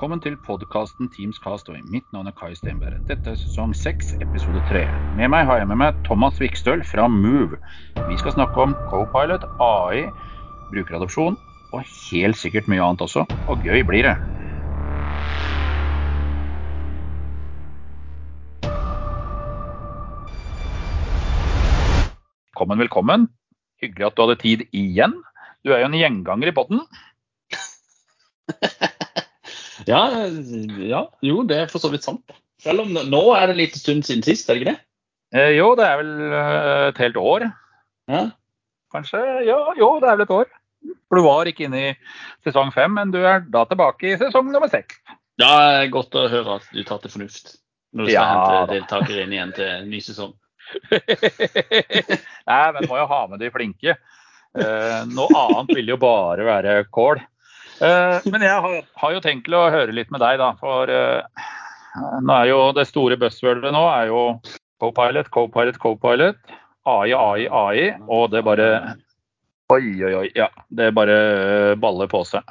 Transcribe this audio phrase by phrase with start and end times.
[0.00, 3.04] velkommen til podkasten Teams og Mitt navn er Kai Stenberg.
[3.04, 4.88] Dette er sesong 6, episode 3.
[5.18, 7.58] Med meg har jeg med meg Thomas Vikstøl fra Move.
[8.08, 10.08] Vi skal snakke om co-pilot, AI,
[10.72, 11.36] brukeradopsjon
[11.76, 13.26] og helt sikkert mye annet også.
[13.52, 14.16] Og gøy blir det.
[22.48, 23.28] Velkommen, velkommen.
[23.84, 25.20] Hyggelig at du hadde tid igjen.
[25.60, 26.80] Du er jo en gjenganger i podden.
[29.88, 30.02] Ja,
[30.84, 32.34] ja, jo, det er for så vidt sant.
[32.60, 34.80] Selv om nå er det en liten stund siden sist, er det ikke det?
[35.30, 37.46] Eh, jo, det er vel eh, et helt år,
[38.10, 38.24] Ja,
[38.92, 39.20] kanskje.
[39.46, 40.50] Ja, jo, det er vel et år.
[41.08, 41.94] For du var ikke inne i
[42.46, 44.98] sesong fem, men du er da tilbake i sesong nummer seks.
[45.40, 47.56] ja godt å høre at du tar til fornuft
[47.94, 50.34] når du skal Ja, hente deltakere inn igjen til ny sesong.
[52.50, 53.96] Nei, men må jo ha med de flinke.
[54.58, 57.22] Eh, noe annet vil jo bare være kål.
[57.80, 60.52] Eh, men jeg har, har jo tenkt til å høre litt med deg, da.
[60.60, 61.44] For eh,
[62.20, 64.24] nå er jo det store buzzwordet nå er jo
[64.82, 66.58] co-pilot, co-pilot, co-pilot.
[66.88, 67.86] AI, AI, AI.
[68.08, 68.70] Og det bare
[69.70, 70.28] Oi, oi, oi.
[70.34, 72.42] Ja, det bare baller på seg.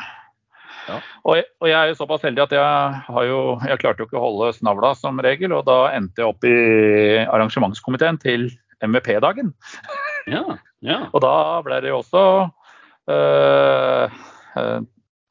[0.88, 1.00] Ja.
[1.28, 4.08] Og, jeg, og jeg er jo såpass heldig at jeg har jo Jeg klarte jo
[4.08, 6.56] ikke å holde snavla som regel, og da endte jeg opp i
[7.26, 8.48] arrangementskomiteen til
[8.86, 9.52] MVP-dagen.
[10.32, 10.46] Ja,
[10.86, 11.02] ja.
[11.14, 12.24] Og da ble det jo også
[13.12, 14.18] øh,
[14.62, 14.80] øh,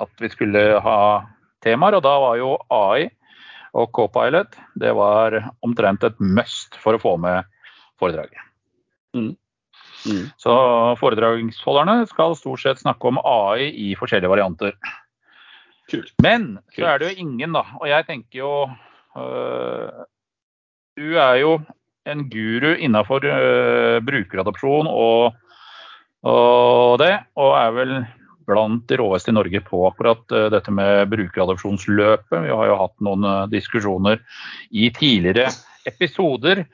[0.03, 0.99] at vi skulle ha
[1.65, 3.09] temaer, og da var jo AI
[3.77, 7.45] og co-pilot det var omtrent et must for å få med
[8.01, 8.41] foredraget.
[9.17, 9.35] Mm.
[10.39, 10.55] Så
[11.01, 14.77] foredragsholderne skal stort sett snakke om AI i forskjellige varianter.
[15.91, 16.13] Kult.
[16.23, 17.65] Men så er det jo ingen, da.
[17.81, 18.53] Og jeg tenker jo
[19.17, 20.05] øh,
[20.99, 21.59] Du er jo
[22.09, 25.35] en guru innafor øh, brukeradopsjon og,
[26.29, 27.95] og det, og er vel
[28.49, 32.37] blant de råeste i Norge på akkurat øh, dette med brukeradopsjonsløpet.
[32.45, 34.23] Vi har jo hatt noen øh, diskusjoner
[34.71, 35.51] i tidligere
[35.89, 36.65] episoder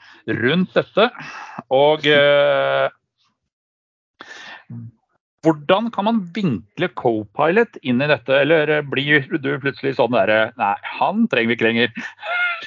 [0.42, 1.08] rundt dette.
[1.74, 2.86] Og eh,
[5.44, 10.74] hvordan kan man vinkle co-pilot inn i dette, eller blir du plutselig sånn derre Nei,
[10.98, 12.06] han trenger vi ikke lenger.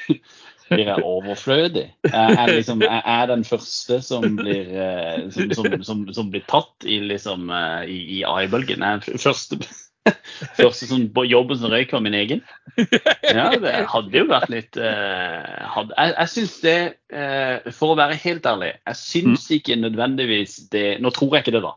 [0.68, 1.86] Blir jeg overflødig?
[2.04, 6.44] Jeg er, liksom, jeg er den første som blir, eh, som, som, som, som blir
[6.50, 8.84] tatt i, liksom, eh, i, i AI-bølgen.
[8.84, 9.60] Jeg er første,
[10.60, 12.44] første som på jobben som røyk var min egen.
[12.78, 16.78] Ja, det hadde jo vært litt uh, hadde, Jeg, jeg syns det,
[17.16, 21.58] uh, for å være helt ærlig, jeg syns ikke nødvendigvis det Nå tror jeg ikke
[21.58, 21.76] det, da.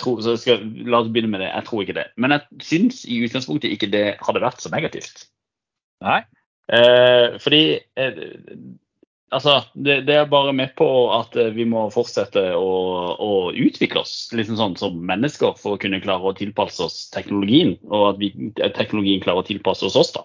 [0.00, 1.48] Tror, så skal, la oss begynne med det.
[1.50, 2.04] Jeg tror ikke det.
[2.20, 5.24] Men jeg syns i utgangspunktet ikke det hadde vært så negativt.
[6.04, 6.20] Nei.
[6.70, 7.64] Eh, fordi
[7.98, 8.22] eh,
[9.30, 12.70] Altså, det, det er bare med på at eh, vi må fortsette å,
[13.14, 17.76] å utvikle oss liksom sånn som mennesker for å kunne klare å tilpasse oss teknologien,
[17.94, 20.10] og at vi, at teknologien klarer å tilpasse oss oss.
[20.16, 20.24] da.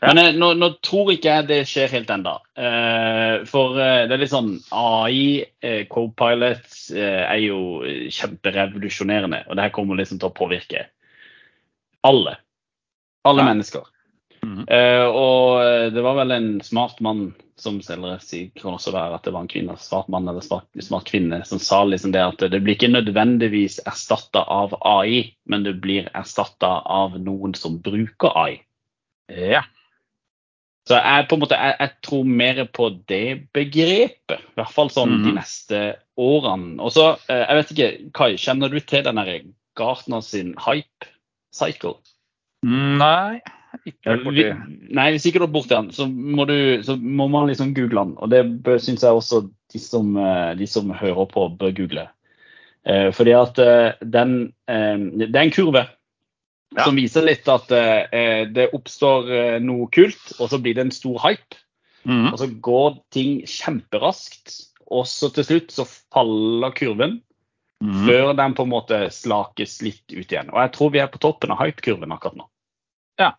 [0.00, 2.32] Men eh, nå, nå tror ikke jeg det skjer helt ennå.
[2.56, 6.64] Eh, for eh, det er litt sånn AI, eh, co-pilot,
[6.96, 7.60] eh, er jo
[8.08, 9.42] kjemperevolusjonerende.
[9.50, 10.86] Og det her kommer liksom til å påvirke
[12.08, 12.38] alle.
[13.28, 13.50] Alle Ja.
[13.52, 13.84] mennesker.
[14.42, 19.18] Eh, og eh, det var vel en smart mann som selger sier, kan også være
[19.18, 22.22] at det var en kvinne, smart mann eller smart, smart kvinne, som sa liksom det
[22.24, 27.76] at det blir ikke nødvendigvis erstatta av AI, men det blir erstatta av noen som
[27.84, 28.62] bruker AI.
[29.28, 29.66] Ja.
[30.88, 34.88] Så jeg, på en måte, jeg, jeg tror mer på det begrepet, i hvert fall
[34.90, 35.36] sånn de Mhm.
[35.36, 35.82] neste
[36.18, 36.80] årene.
[36.80, 39.44] Og så, eh, jeg vet ikke, Kai, kjenner du til den der
[39.76, 41.06] Gartner sin hype
[41.52, 41.98] cycle?
[42.64, 43.40] Nei,
[43.86, 44.44] ikke borti.
[44.44, 47.74] vi- Nei, hvis ikke du er borti den, så må, du, så må man liksom
[47.74, 48.14] google den.
[48.18, 49.42] Og det syns jeg også
[49.72, 52.08] de som, eh, de som hører på, bør google.
[52.86, 55.86] Eh, fordi at eh, den Det er en kurve
[56.76, 56.84] Ja.
[56.84, 57.66] som viser litt at
[58.54, 61.56] det oppstår noe kult, og så blir det en stor hype.
[62.06, 62.32] Mhm.
[62.32, 67.20] Og så går ting kjemperaskt, og så til slutt så faller kurven.
[67.82, 68.06] Mhm.
[68.06, 70.50] Før den på en måte slakes litt ut igjen.
[70.52, 72.46] Og jeg tror vi er på toppen av hypekurven akkurat nå.
[73.18, 73.32] Ja.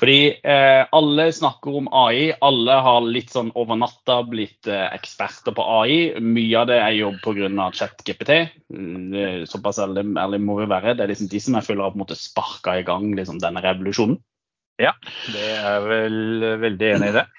[0.00, 2.30] Fordi eh, alle snakker om AI.
[2.40, 5.98] Alle har litt sånn over natta blitt eh, eksperter på AI.
[6.24, 7.68] Mye av det er jobb pga.
[7.76, 8.32] ChatGPT.
[8.72, 10.94] Mm, Såpass ærlig, ærlig må vi være.
[10.96, 13.42] Det er liksom de som jeg føler har på en måte sparka i gang liksom,
[13.44, 14.16] denne revolusjonen.
[14.80, 14.94] Ja,
[15.28, 17.26] Det er vel veldig enig i det.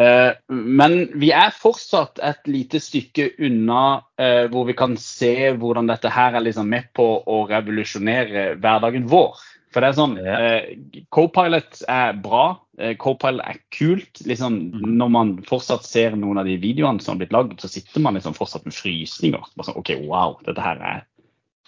[0.00, 5.90] Eh, Men vi er fortsatt et lite stykke unna eh, hvor vi kan se hvordan
[5.90, 9.42] dette her er liksom med på å revolusjonere hverdagen vår.
[9.70, 14.22] For det er sånn, eh, Co-pilot er bra, eh, co-pilot er kult.
[14.26, 14.96] liksom Mhm.
[14.98, 18.14] Når man fortsatt ser noen av de videoene som har blitt lagd, så sitter man
[18.14, 19.44] liksom fortsatt med frysninger.
[19.56, 21.06] Bare sånn, ok, wow, dette her er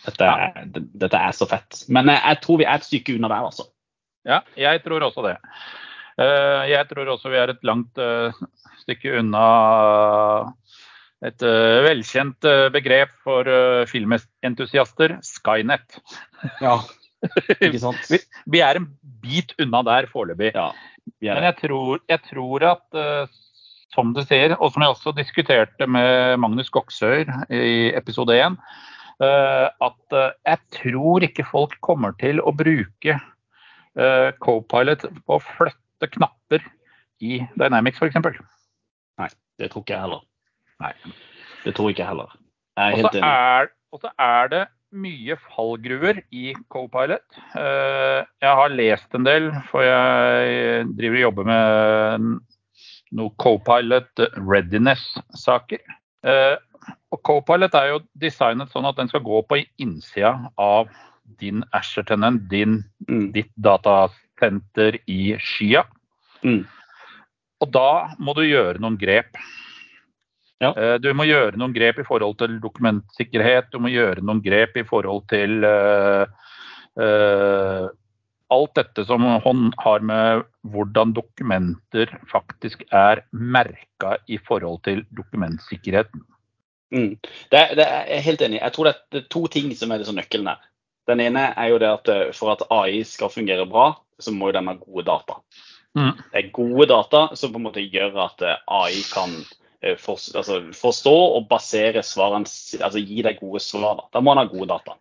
[0.04, 0.64] dette er,
[0.98, 1.84] dette er så fett.
[1.88, 3.68] Men jeg, jeg tror vi er et stykke unna der, altså.
[4.26, 5.36] Ja, jeg tror også det.
[6.18, 8.34] Uh, jeg tror også vi er et langt uh,
[8.82, 9.44] stykke unna
[11.22, 13.46] et uh, velkjent begrep for
[13.86, 16.00] filmentusiaster, Skynet.
[16.60, 16.80] Ja,
[17.64, 18.02] ikke sant?
[18.10, 18.20] vi,
[18.50, 18.88] vi er en
[19.22, 20.52] bit unna der foreløpig.
[20.56, 20.70] Ja,
[21.22, 23.02] Men jeg tror, jeg tror at
[23.92, 28.56] som du sier, og som jeg også diskuterte med Magnus Goksøyr i episode 1,
[29.20, 33.18] at jeg tror ikke folk kommer til å bruke
[34.40, 36.64] Copilot på å flytte knapper
[37.22, 38.16] i Dynamics f.eks.
[39.20, 39.28] Nei,
[39.60, 40.24] det tror ikke jeg heller.
[40.82, 40.94] Nei.
[41.62, 42.32] Det tror ikke jeg heller.
[42.78, 43.72] Jeg er helt enig.
[43.92, 47.24] Og så er det mye fallgruver i Copilot.
[47.58, 52.26] Eh, jeg har lest en del, for jeg driver og jobber med
[53.18, 55.82] noe Copilot readiness-saker.
[56.28, 56.56] Eh,
[57.12, 60.92] og Copilot er jo designet sånn at den skal gå på innsida av
[61.40, 63.32] din Asher-tenent, mm.
[63.34, 65.84] ditt datasenter i skya.
[66.44, 66.64] Mm.
[67.62, 69.38] Og da må du gjøre noen grep.
[70.62, 70.70] Ja.
[70.78, 74.78] Eh, du må gjøre noen grep i forhold til dokumentsikkerhet, du må gjøre noen grep
[74.78, 76.22] i forhold til uh,
[77.00, 77.88] uh,
[78.52, 86.22] alt dette som har med hvordan dokumenter faktisk er merka i forhold til dokumentsikkerheten.
[86.92, 87.16] Mm.
[87.50, 90.06] Det, det, er jeg helt enig Jeg tror det er to ting som er det
[90.06, 90.60] som nøkkelen her.
[91.08, 94.58] Den ene er jo det at for at AI skal fungere bra, så må jo
[94.58, 95.40] den ha gode data.
[95.96, 96.12] Mm.
[96.20, 99.34] Det er gode data som på en måte gjør at AI kan
[99.82, 102.50] eh, altså, forstå og basere svarene,
[102.80, 104.06] altså gi deg gode svar.
[104.12, 104.98] Da må han ha gode data.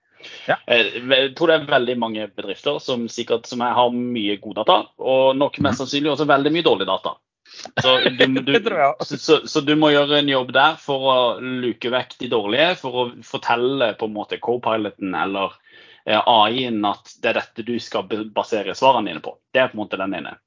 [0.49, 0.59] Ja.
[0.67, 4.83] Eh, jeg tror det er veldig mange bedrifter som sikkert som har mye gode data,
[5.01, 7.17] og nok mest sannsynlig også veldig mye dårlig data.
[7.81, 8.53] Så du, du,
[9.01, 12.99] så, så du, må gjøre en jobb der for å luke vekk de dårlige, for
[13.01, 15.57] å fortelle på en måte co-piloten eller
[16.05, 19.35] Eh, AI-en at det er dette du skal basere svarene dine på.
[19.53, 20.37] Det er på en måte den ene.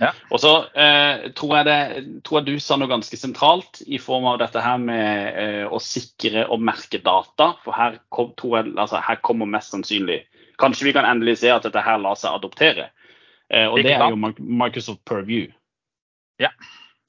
[0.00, 0.10] Ja.
[0.32, 1.78] Og så eh, tror, jeg det,
[2.26, 5.78] tror jeg du sa noe ganske sentralt i form av dette her med eh, å
[5.82, 7.52] sikre og merke data.
[7.64, 10.24] For her, kom, jeg, altså, her, kommer mest sannsynlig
[10.60, 12.90] Kanskje vi kan endelig se at dette her lar seg adoptere.
[13.50, 15.48] Eh, og det er jo Microsoft Purview.
[16.40, 16.52] Ja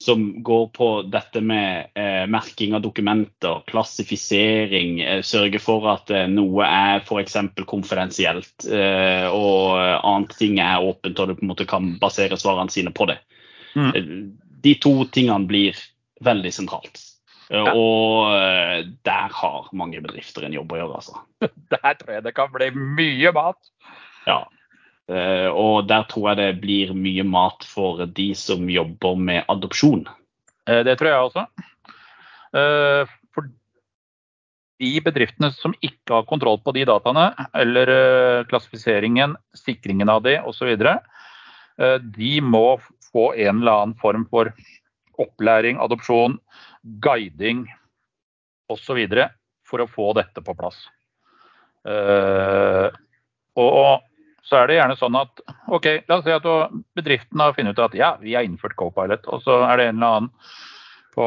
[0.04, 6.26] som går på dette med eh, merking av dokumenter, klassifisering, eh, sørge for at eh,
[6.28, 7.38] noe er f.eks.
[7.70, 12.74] konfidensielt eh, og annet ting er åpent og du på en måte kan basere svarene
[12.74, 13.16] sine på det.
[13.72, 13.88] Mm.
[13.94, 14.12] Eh,
[14.66, 15.80] de to tingene blir
[16.24, 17.00] veldig sentralt.
[17.48, 17.72] Eh, ja.
[17.72, 21.24] Og der har mange bedrifter en jobb å gjøre, altså.
[21.78, 23.72] Der tror jeg det kan bli mye mat.
[24.28, 24.42] Ja.
[25.04, 30.06] Eh, og der tror jeg det blir mye mat for de som jobber med adopsjon.
[30.68, 31.44] Eh, det tror jeg også.
[32.56, 33.50] Eh, for
[34.80, 37.92] de bedriftene som ikke har kontroll på de dataene, eller
[38.48, 40.72] klassifiseringen, sikringen av de osv.,
[42.14, 42.78] de må
[43.10, 44.50] få en eller annen form for
[45.18, 46.36] opplæring, adopsjon,
[47.02, 47.64] guiding
[48.70, 49.00] osv.
[49.66, 50.78] for å få dette på plass.
[53.58, 54.04] Og
[54.44, 55.42] så er det gjerne sånn at
[55.72, 56.46] ok, la oss si at
[56.96, 60.02] bedriften har funnet ut at ja, vi har innført Copilot, og så er det en
[60.02, 60.30] eller annen
[61.14, 61.24] på,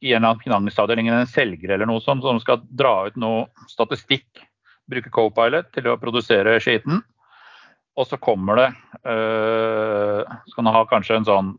[0.00, 3.46] i en eller annen finansavdeling en selger eller noe sånt som skal dra ut noe
[3.68, 4.44] statistikk,
[4.88, 7.02] bruke Copilot til å produsere skiten.
[7.96, 8.66] Og så kommer det
[9.08, 10.20] øh,
[10.52, 11.54] Skal man ha kanskje en sånn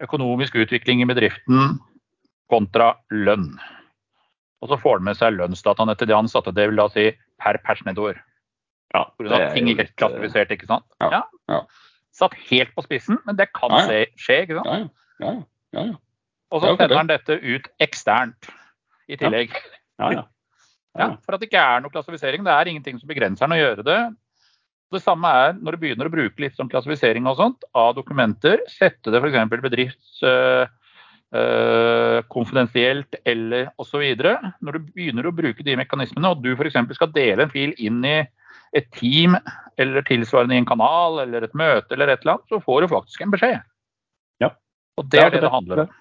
[0.00, 1.76] økonomisk utvikling i bedriften
[2.50, 3.52] kontra lønn.
[4.60, 7.60] Og så får han med seg lønnsdataene til de ansatte, det vil da si per
[7.64, 8.18] persnettår.
[8.94, 9.40] Ja, Pga.
[9.54, 10.86] ting ikke er klassifisert, ikke sant?
[11.02, 11.60] Ja, ja.
[12.16, 14.90] Satt helt på spissen, men det kan ja, skje, ikke sant?
[15.20, 15.34] Ja, ja,
[15.78, 15.84] ja.
[16.50, 18.50] Og så sender han dette ut eksternt
[19.10, 19.54] i tillegg.
[20.00, 20.26] Ja, ja.
[20.98, 22.42] Ja, For at det ikke er noe klassifisering.
[22.42, 24.00] Det er ingenting som begrenser han å gjøre det.
[24.90, 28.58] Det samme er når du begynner å bruke litt sånn klassifisering og sånt av dokumenter.
[28.72, 29.56] Sette det f.eks.
[29.62, 30.20] bedrifts
[31.30, 34.02] Uh, konfidensielt eller osv.
[34.18, 36.74] Når du begynner å bruke de mekanismene, og du f.eks.
[36.96, 38.16] skal dele en fil inn i
[38.76, 39.36] et team
[39.80, 42.92] eller tilsvarende i en kanal eller et møte eller et eller annet, så får du
[42.92, 43.64] faktisk en beskjed.
[44.42, 44.52] Ja.
[45.00, 45.96] Og det er det det handler om.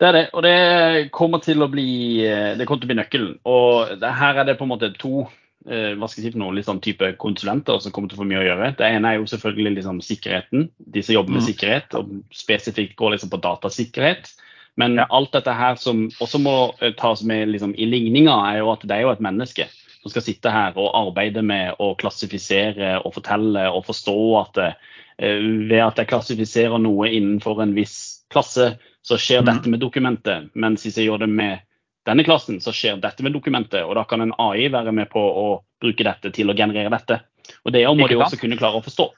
[0.00, 2.24] Det er det, og det kommer til å bli,
[2.56, 3.32] det kommer til å bli nøkkelen.
[3.44, 5.26] Og det, her er det på en måte to
[5.68, 8.28] eh, hva skal jeg si for noe, sånn type konsulenter som kommer til å få
[8.30, 8.70] mye å gjøre.
[8.78, 10.70] Det ene er jo selvfølgelig liksom sikkerheten.
[10.80, 11.48] De som jobber med mm.
[11.50, 14.32] sikkerhet, og spesifikt går liksom på datasikkerhet.
[14.80, 18.72] Men alt dette her som også må eh, tas med liksom, i ligninga, er jo
[18.72, 19.68] at det er jo et menneske
[20.02, 25.42] som skal sitte her og arbeide med å klassifisere og fortelle og forstå at eh,
[25.68, 27.96] ved at jeg klassifiserer noe innenfor en viss
[28.32, 29.74] klasse, så skjer dette mm.
[29.74, 30.48] med dokumentet.
[30.54, 31.66] Mens hvis jeg gjør det med
[32.08, 33.82] denne klassen, så skjer dette med dokumentet.
[33.84, 35.46] Og da kan en AI være med på å
[35.82, 37.20] bruke dette til å generere dette.
[37.66, 39.10] Og det må de også kunne klare å forstå.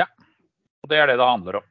[0.00, 0.08] Ja,
[0.82, 1.68] Og Det er det det handler om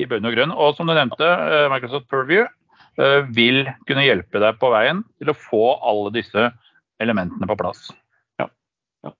[0.00, 0.52] i bunn og grunn.
[0.54, 5.32] Og som du nevnte, eh, Microsoft Purview eh, vil kunne hjelpe deg på veien til
[5.32, 6.50] å få alle disse
[7.02, 7.90] elementene på plass.
[8.40, 8.48] Ja.
[9.04, 9.12] Ja.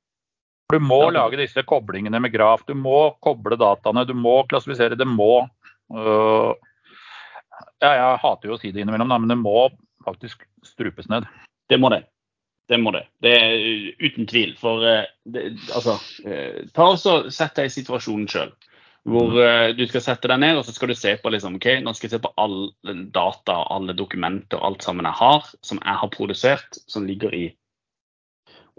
[0.73, 2.65] Du må lage disse koblingene med graf.
[2.69, 4.07] Du må koble dataene.
[4.09, 4.99] Du må klassifisere.
[4.99, 5.45] Det må
[5.93, 6.53] øh,
[7.83, 9.69] ja, Jeg hater jo å si det innimellom, men det må
[10.07, 11.29] faktisk strupes ned.
[11.71, 12.05] Det må det.
[12.69, 13.07] Det må det.
[13.23, 14.55] Det er uh, uten tvil.
[14.61, 16.37] For uh, det, altså ta
[16.77, 18.53] Ta og Sett deg i situasjonen sjøl.
[19.09, 21.69] Hvor uh, du skal sette deg ned og så skal du se på liksom, ok,
[21.83, 25.99] nå skal jeg se på alle data, alle dokumenter, alt sammen jeg har, som jeg
[26.05, 27.49] har produsert, som ligger i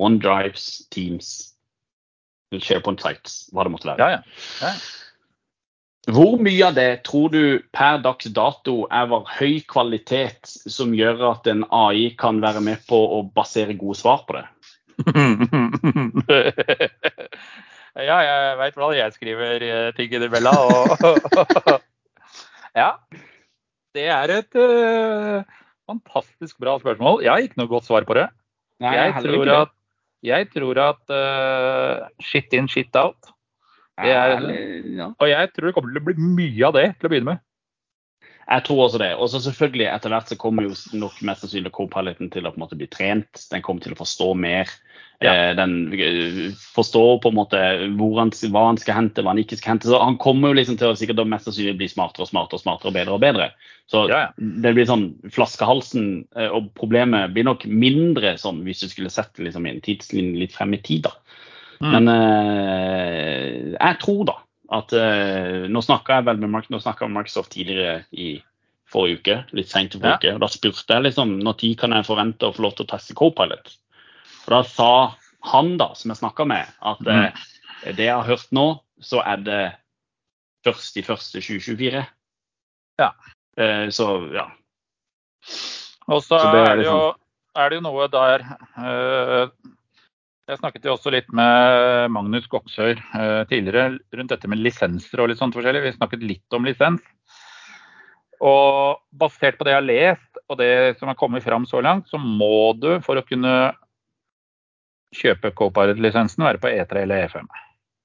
[0.01, 1.53] OneDrives, Teams,
[2.53, 4.01] SharePoint Sites, hva det måtte være.
[4.01, 4.21] Ja, ja.
[4.61, 4.73] ja.
[6.11, 11.21] Hvor mye av det tror du per dags dato er av høy kvalitet som gjør
[11.29, 14.43] at en AI kan være med på å basere gode svar på det?
[18.09, 20.59] ja, jeg veit hvordan jeg skriver eh, ting innimellom.
[20.75, 21.79] Og
[22.81, 22.91] ja.
[23.93, 25.45] Det er et uh,
[25.87, 27.23] fantastisk bra spørsmål.
[27.23, 28.27] Jeg har ikke noe godt svar på det.
[28.83, 29.71] Nei, jeg, tror at,
[30.23, 33.31] jeg tror at uh, shit in, shit out.
[33.99, 35.13] det er-.
[35.19, 37.43] Og jeg tror det kommer til å bli mye av det til å begynne med.
[38.43, 39.13] Jeg tror også det.
[39.15, 42.59] Og så selvfølgelig, etter hvert så kommer jo nok mest sannsynlig co-piloten til å på
[42.59, 43.45] en måte bli trent.
[43.51, 44.71] Den kommer til å forstå mer.
[45.23, 45.31] Ja.
[45.31, 46.41] Eh, Den eh,
[46.75, 49.87] forstår på en måte han, hva han skal hente, hva han ikke skal hente.
[49.87, 52.65] Så han kommer jo liksom til å sikkert mest sannsynlig bli smartere og smartere og
[52.65, 53.49] smartere og bedre og bedre.
[53.91, 54.29] Så Ja, ja.
[54.37, 59.39] det blir sånn flaskehalsen eh, og problemet blir nok mindre sånn hvis du skulle sett
[59.39, 61.07] liksom en tidslinje litt frem i tid.
[61.07, 61.15] da.
[61.83, 61.91] Mm.
[61.95, 67.09] Men eh, jeg tror da at uh, Nå snakka jeg vel med Mark, nå jeg
[67.09, 68.37] med Microsoft tidligere i
[68.93, 70.35] forrige uke, litt seint i forrige uke.
[70.35, 73.17] og Da spurte jeg liksom når kan jeg forvente å få lov til å teste
[73.17, 73.73] Copilot.
[74.45, 74.91] Og Da sa
[75.53, 77.41] han da, som jeg snakka med, at eh,
[77.97, 79.63] det jeg har hørt nå, så er det
[80.63, 82.05] først i første 2024.
[83.01, 83.09] Ja.
[83.59, 84.47] Uh, så ja.
[86.07, 87.19] Og så Så det er det jo, liksom-
[87.59, 88.45] er det jo noe der
[90.43, 95.31] Jeg snakket jo også litt med Magnus Goksøyr eh, tidligere rundt dette med lisenser og
[95.31, 95.85] litt sånt forskjellig.
[95.85, 96.99] Vi snakket litt om lisens.
[98.43, 102.09] Og basert på det jeg har lest og det som er kommet fram så langt,
[102.11, 103.71] så må du for å kunne
[105.15, 107.47] kjøpe Copilot-lisensen være på E3 eller E5.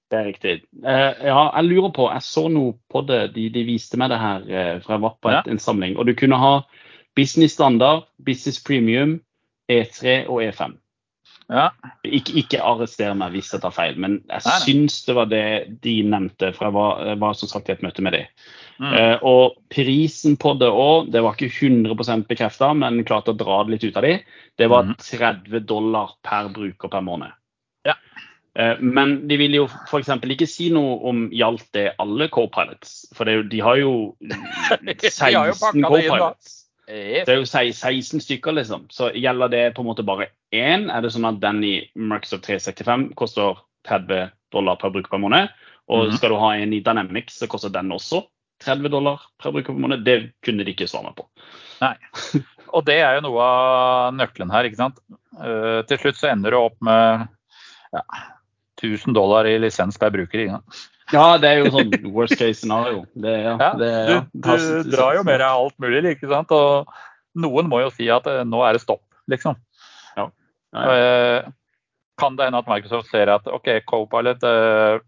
[0.08, 0.52] Det er riktig.
[0.86, 4.20] Eh, ja, jeg lurer på, jeg så noe på det, de, de viste meg det
[4.22, 5.98] her, eh, fra jeg var på et, en samling.
[5.98, 6.52] Og du kunne ha
[7.18, 9.18] business standard, business premium,
[9.68, 10.78] E3 og E5.
[11.48, 11.70] Ja,
[12.04, 15.42] Ikke, ikke arrester meg hvis jeg tar feil, men jeg Nei, syns det var det
[15.80, 16.50] de nevnte.
[16.52, 18.26] For jeg var, jeg var som sagt i et møte med dem.
[18.84, 18.92] mm.
[18.98, 23.62] Eh, og prisen på det òg, det var ikke 100% bekrefta, men klarte å dra
[23.64, 24.18] det litt ut av de.
[24.60, 24.96] Det var Mhm.
[25.00, 27.32] 30 dollar per bruker per måned.
[27.86, 27.94] Ja.
[28.54, 30.08] Eh, men de ville jo f.eks.
[30.20, 33.06] ikke si noe om gjaldt det alle co-pilots.
[33.14, 36.18] For det, de har jo De har jo 16 pakka det inn, da.
[36.18, 36.57] co-pilots.
[37.26, 38.86] Det er jo 16 stykker, liksom.
[38.90, 40.88] Så gjelder det på en måte bare én?
[40.88, 45.48] Er det sånn at den i Microsoft 365 koster 30 dollar per bruker per måned?
[45.88, 46.16] Og Mhm.
[46.16, 48.26] skal du ha en i Dynamics, så koster den også
[48.64, 50.04] 30 dollar per bruker per måned?
[50.04, 51.26] Det kunne de ikke svare meg på.
[52.74, 54.98] Og det er jo noe av nøkkelen her, ikke sant.
[55.38, 57.28] Uh, til slutt så ender du opp med
[57.92, 58.02] ja,
[58.82, 60.38] 1000 dollar i lisens per bruker.
[60.38, 60.88] Ikke sant?
[61.12, 63.04] Ja, det er jo sånn worst case scenario.
[63.16, 64.18] Det, ja, Ja, det, ja.
[64.32, 64.50] du,
[64.84, 66.52] du drar jo med deg alt mulig, ikke sant.
[66.52, 66.90] Og
[67.40, 69.56] noen må jo si at eh, nå er det stopp, liksom.
[70.18, 70.26] Ja.
[70.76, 71.48] Eh,
[72.18, 74.98] kan det hende at Microsoft ser at OK, Copilot eh,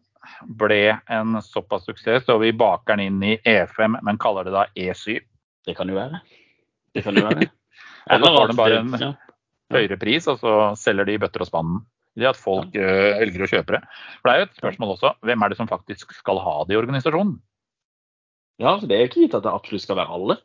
[0.61, 0.81] ble
[1.11, 5.19] en såpass suksess, så vi baker den inn i E5, men kaller det da E7.
[5.67, 6.21] Det kan jo være.
[6.95, 7.51] Det kan jo være.
[8.11, 9.17] Eller så får den bare en-
[9.71, 11.77] høyere pris, og så selger de bøtter og spann.
[12.19, 13.81] Det at folk elger velger å kjøpe det.
[14.19, 16.75] For det er jo et spørsmål også, hvem er det som faktisk skal ha det
[16.75, 17.37] i organisasjonen?
[18.61, 20.37] ja, så det er jo ikke gitt at det absolutt skal være alle.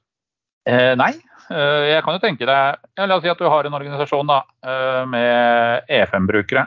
[0.65, 1.11] Eh, nei,
[1.51, 4.31] eh, jeg kan jo tenke deg ja, La oss si at du har en organisasjon
[4.31, 6.65] da, eh, med E5-brukere.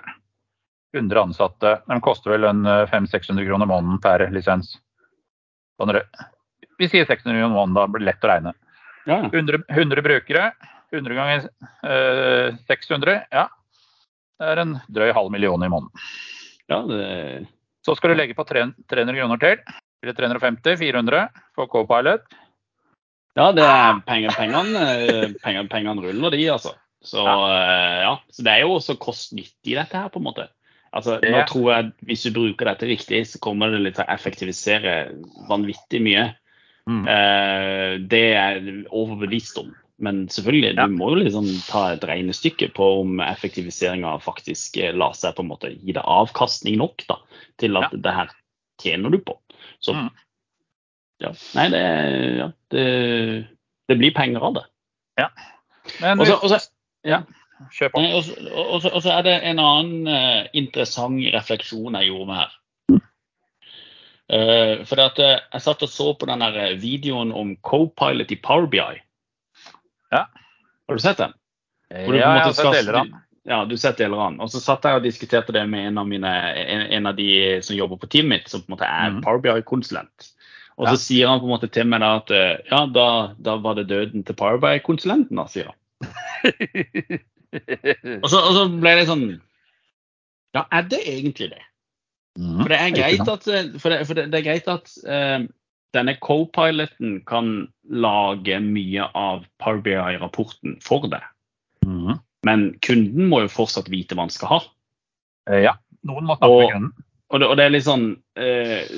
[0.96, 1.74] 100 ansatte.
[1.88, 4.76] De koster vel en eh, 500-600 kroner måneden per lisens.
[6.78, 8.54] Vi sier 600 kroner måneden, da blir det lett å regne.
[9.08, 9.30] Ja, ja.
[9.32, 10.50] 100, 100 brukere.
[10.92, 11.48] 100 ganger
[11.84, 13.48] eh, 600, ja.
[14.38, 16.08] Det er en drøy halv million i måneden.
[16.70, 17.46] ja det,
[17.86, 19.62] Så skal du legge på 300 kroner til.
[19.98, 20.76] Blir det 350?
[20.78, 21.24] 400
[21.56, 22.26] for Copilot?
[23.38, 26.74] Ja, det er penger, pengene, eh, penger, pengene ruller, de, altså.
[27.04, 28.14] Så eh, ja.
[28.34, 30.48] Så det er jo også kost-nyttig, dette her, på en måte.
[30.94, 34.10] Altså, Nå tror jeg at hvis du bruker dette riktig, så kommer det til å
[34.14, 34.94] effektivisere
[35.50, 36.30] vanvittig mye.
[36.88, 37.02] Mm.
[37.12, 39.74] Eh, det er jeg overbevist om.
[39.98, 40.86] Men selvfølgelig, Ja.
[40.86, 45.42] du må jo liksom ta et regnestykke på om effektiviseringa faktisk eh, lar seg på
[45.42, 47.16] en måte gi deg avkastning nok da,
[47.58, 48.30] til at det her
[48.80, 49.34] tjener du på.
[49.82, 50.10] Så Mm.
[51.20, 51.32] ja.
[51.54, 51.82] Nei, det,
[52.38, 53.48] ja, det,
[53.88, 54.64] det blir penger av det.
[56.00, 56.68] Men også, også,
[57.04, 57.22] ja,
[57.72, 57.98] kjør på.
[57.98, 62.54] Og så- er det en annen uh, interessant refleksjon jeg gjorde meg her.
[64.28, 66.44] Uh, for at, uh, jeg satt og så på den
[66.78, 69.00] videoen om Copilot i Power BI.
[70.14, 70.28] Ja.
[70.88, 71.34] Har du sett den?
[71.88, 73.20] Hvor du Ja, jeg har sett deler av den.
[73.48, 74.40] Ja, du sett deler av den.
[74.44, 76.32] Og så satt jeg og diskuterte det med en av, mine,
[76.64, 77.28] en, en av de
[77.64, 79.22] som jobber på teamet mitt, som på en måte er mm.
[79.24, 80.32] Power BI-konsulent.
[80.78, 80.92] Og Ja.
[80.94, 83.06] så sier han på en måte til meg da at eh, ja, da,
[83.42, 85.78] da var det døden til Power BI-konsulenten, da, sier han.
[88.22, 89.22] Og så, og så ble det sånn
[90.52, 91.62] Ja, er det egentlig det?
[92.38, 94.92] Mm, For det er greit at, eh, for det, for det, det er greit at
[95.08, 95.46] eh,
[95.96, 101.22] denne co-piloten kan lage mye av Power BI-rapporten for deg.
[101.86, 102.18] Mhm.
[102.46, 104.60] Men kunden må jo fortsatt vite hva han skal ha.
[105.50, 105.74] Eh, Ja,
[106.06, 106.92] noen må snakke Og- med kunden.
[107.30, 108.88] Og det, og det er litt sånn eh,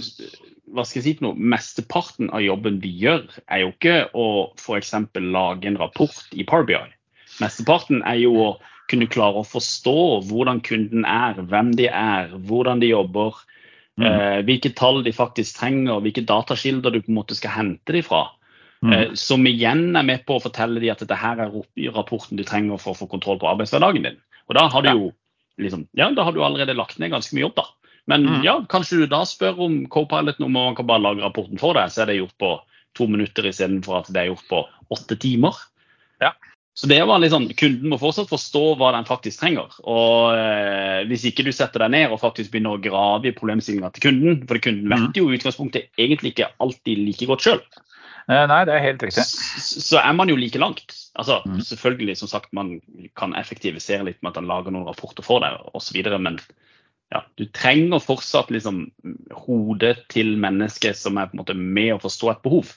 [0.71, 1.35] Hva skal jeg si for noe?
[1.35, 4.93] Mesteparten av jobben vi gjør, er jo ikke å f.eks.
[5.19, 6.79] lage en rapport i Power BI.
[7.41, 12.79] Mesteparten er jo å kunne klare å forstå hvordan kunden er, hvem de er, hvordan
[12.79, 13.35] de jobber,
[14.01, 14.09] Mhm.
[14.09, 18.07] eh, hvilke tall de faktisk trenger, hvilke datakilder du på en måte skal hente dem
[18.07, 18.31] fra.
[18.81, 18.93] Mhm.
[18.93, 21.53] Eh, som igjen er med på å fortelle dem at dette her er
[21.93, 24.17] rapporten du trenger for å få kontroll på arbeidshverdagen din.
[24.49, 25.13] Og da har du jo
[25.61, 27.67] liksom, ja, da har du allerede lagt ned ganske mye jobb, da.
[28.07, 28.43] Men mm.
[28.43, 31.93] ja, kanskje du da spør om co-piloten om man kan bare lage rapporten for deg,
[31.93, 32.55] så er det gjort på
[32.97, 34.63] to minutter istedenfor at det er gjort på
[34.97, 35.61] åtte timer.
[36.23, 36.33] Ja.
[36.81, 39.69] Så det var litt sånn, Kunden må fortsatt forstå hva den faktisk trenger.
[39.85, 43.93] og eh, Hvis ikke du setter deg ned og faktisk begynner å grave i problemstillinga
[43.93, 45.07] til kunden, for kunden Mhm.
[45.11, 47.61] vet jo i utgangspunktet egentlig ikke alltid like godt sjøl,
[48.31, 49.25] Eh, Nei, det er helt riktig.
[49.25, 50.93] så er man jo like langt.
[51.19, 51.61] Altså, mm.
[51.67, 52.81] Selvfølgelig, som sagt, man
[53.17, 56.39] kan effektivisere litt med at han lager noen rapporter for deg osv., men
[57.11, 58.85] ja, du trenger fortsatt liksom
[59.35, 62.77] hodet til mennesket som er på en måte med å forstå et behov.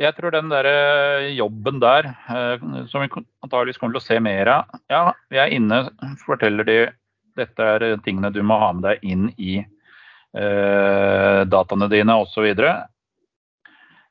[0.00, 3.10] Jeg tror den der eh, jobben der, eh, som vi
[3.44, 5.84] antageligvis kommer til å se mer av Ja, vi er inne,
[6.24, 6.78] forteller de
[7.38, 12.46] dette er tingene du må ha med deg inn i eh, dataene dine osv.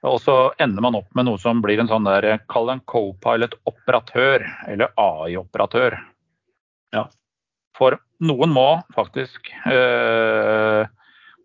[0.03, 4.43] Og så ender man opp med noe som blir en sånn der, kall en co-pilot-operatør,
[4.67, 5.95] eller AI-operatør.
[6.95, 7.05] Ja.
[7.77, 10.83] For noen må faktisk eh,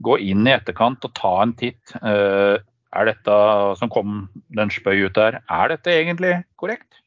[0.04, 1.94] gå inn i etterkant og ta en titt.
[2.02, 2.58] Eh,
[2.96, 3.36] er dette
[3.80, 7.02] som kom den spøy ut der, er dette egentlig korrekt?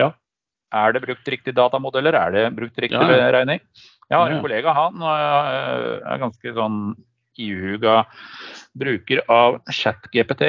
[0.00, 0.12] Ja.
[0.74, 2.16] Er det brukt riktig datamodeller?
[2.18, 3.30] Er det brukt riktig Ja, ja.
[3.30, 3.60] beregning?
[4.10, 6.80] Jeg har en kollega, han er ganske sånn
[7.40, 8.04] ihuga
[8.78, 10.44] bruker av ChatGPT,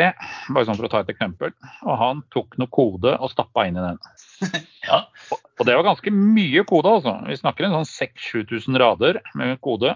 [0.54, 1.54] bare sånn for å ta et eksempel.
[1.86, 4.01] Og han tok noe kode og stappa inn i den.
[4.86, 4.99] Ja.
[5.34, 7.15] Og, og det var ganske mye kode, altså.
[7.25, 9.95] Vi snakker en sånn 6000-7000 rader med kode.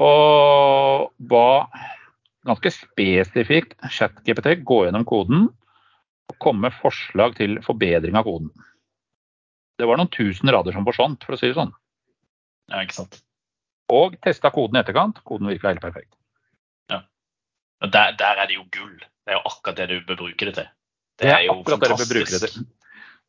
[0.00, 1.66] Og ba
[2.50, 5.48] ganske spesifikt ChatGPT gå gjennom koden
[6.30, 8.52] og komme med forslag til forbedring av koden.
[9.80, 11.72] Det var noen tusen rader som forsvant, for å si det sånn.
[12.70, 13.22] ja, ikke sant.
[13.90, 15.18] Og testa koden i etterkant.
[15.26, 16.12] Koden virka helt perfekt.
[17.80, 18.98] Og der, der er det jo gull.
[19.00, 20.68] Det er jo akkurat det du bør bruke det til.
[21.16, 22.66] Det Det er er jo akkurat det du bør bruke det til.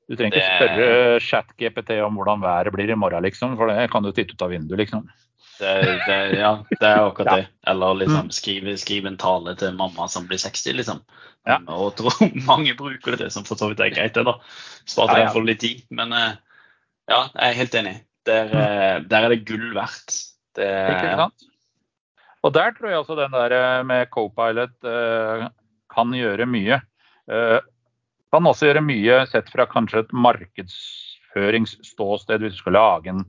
[0.10, 3.56] Du trenger ikke Det- spørre ChatGPT om hvordan været blir i morgen, liksom.
[3.58, 5.10] For det kan du titte ut av vinduet, liksom.
[5.62, 7.48] Det, det, ja, det er akkurat det.
[7.70, 11.02] Eller liksom skrive, skrive en tale til mamma som blir 60, liksom.
[11.46, 11.60] Ja.
[11.68, 12.18] Og tror
[12.50, 14.34] mange bruker det som for så vidt er greit, det, da.
[14.90, 15.34] Sparte Ja, ja.
[15.36, 15.84] ja, litt tid.
[15.94, 16.34] Men eh,
[17.12, 17.96] ja, jeg er helt enig.
[18.26, 20.18] Der, eh, der er det gull verdt.
[20.58, 21.48] Det, Ikke sant?
[22.42, 24.74] Og der tror jeg altså den der eh, med co-pilot
[25.92, 26.82] kan gjøre mye.
[28.32, 32.40] Eh, kan også gjøre mye sett fra kanskje et markedsføringsståsted.
[32.42, 33.26] Hvis du skal lage en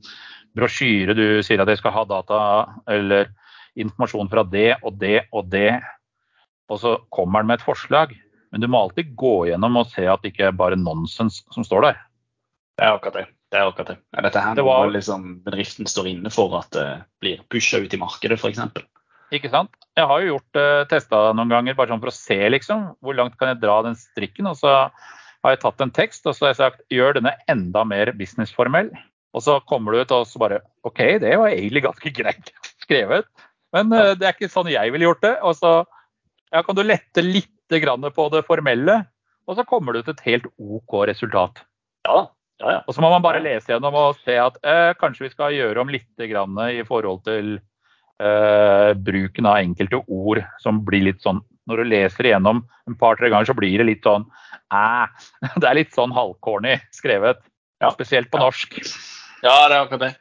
[0.57, 3.27] brosjyre, du sier at jeg skal ha data eller
[3.77, 5.81] informasjon fra det og det og det,
[6.71, 8.17] og så kommer den med et forslag.
[8.53, 11.65] Men du må alltid gå gjennom og se at det ikke er bare nonsens som
[11.65, 11.97] står der.
[12.79, 13.27] det er akkurat det.
[13.53, 13.97] Det er akkurat det.
[14.17, 17.79] Er dette her Det noe var- liksom, bedriften står inne for at det blir pusha
[17.83, 18.59] ut i markedet, f.eks.?
[19.33, 19.73] Ikke sant?
[19.97, 23.17] Jeg har jo gjort uh, testa noen ganger bare sånn for å se liksom, hvor
[23.17, 24.51] langt kan jeg dra den strikken.
[24.51, 27.85] Og så har jeg tatt en tekst og så har jeg sagt gjør denne enda
[27.89, 28.93] mer businessformell.
[29.33, 32.53] Og så kommer du ut og så bare OK, det var egentlig ganske greit
[32.85, 33.29] skrevet.
[33.73, 35.35] Men uh, det er ikke sånn jeg ville gjort det.
[35.41, 35.73] Og så
[36.53, 38.99] ja, kan du lette litt på det formelle,
[39.49, 41.63] og så kommer du til et helt OK resultat.
[42.05, 42.27] Ja,
[42.61, 42.81] ja, ja.
[42.85, 45.81] Og så må man bare lese gjennom og se at eh, kanskje vi skal gjøre
[45.81, 47.55] om litt i forhold til
[48.23, 53.31] eh, bruken av enkelte ord som blir litt sånn Når du leser igjennom en par-tre
[53.31, 54.25] ganger, så blir det litt sånn
[54.75, 55.07] æ.
[55.61, 57.43] Det er litt sånn halvcorny skrevet.
[57.83, 57.93] Ja.
[57.95, 58.81] Spesielt på norsk.
[59.43, 60.13] Ja, det er akkurat det.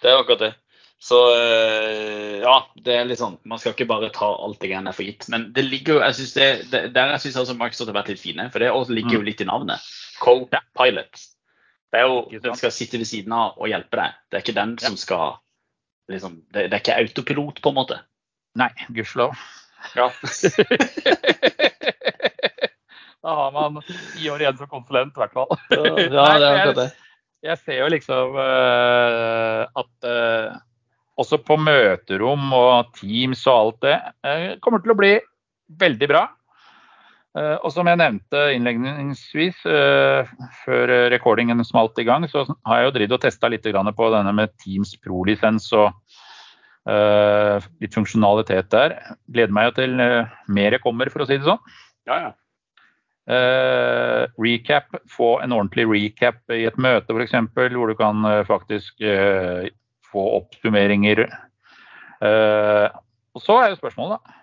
[0.00, 0.54] Det er akkurat det.
[0.98, 4.92] Så eh, ja, det er litt sånn Man skal ikke bare ta alt det greiene
[4.94, 5.28] for gitt.
[5.30, 8.10] Men det ligger jo jeg synes det, det, Der jeg syns altså Microsoft har vært
[8.12, 9.84] litt fine, for det også ligger jo litt i navnet.
[10.22, 11.26] Co-pilot.
[11.88, 14.16] Det er jo, Den skal sitte ved siden av og hjelpe deg.
[14.28, 15.38] Det er ikke den som skal
[16.12, 17.98] liksom, det, det er ikke autopilot, på en måte.
[18.58, 19.36] Nei, gudskjelov.
[19.96, 20.08] Ja.
[23.22, 25.52] da har man ti år igjen som konsulent, i hvert fall.
[25.72, 26.88] ja, det er akkurat det.
[26.88, 27.04] Jeg,
[27.48, 30.56] jeg ser jo liksom uh, at uh,
[31.18, 35.12] også på møterom og Teams og alt det uh, kommer til å bli
[35.78, 36.24] veldig bra.
[37.36, 39.60] Og som jeg nevnte innledningsvis,
[40.64, 44.32] før recordingen smalt i gang, så har jeg jo dritt og testa litt på denne
[44.34, 45.92] med Teams Pro-lisens og
[46.88, 48.94] Uh, litt funksjonalitet der.
[49.28, 49.98] Gleder meg jo til
[50.56, 51.60] mer kommer, for å si det sånn.
[52.08, 52.30] Ja, ja.
[54.40, 57.34] Recap, få en ordentlig recap i et møte f.eks.,
[57.74, 59.04] hvor du kan faktisk
[60.08, 61.26] få oppsummeringer.
[62.24, 64.37] og så er jo spørsmålet, da.